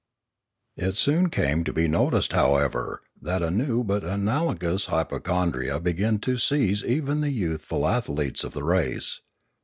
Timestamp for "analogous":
4.03-4.87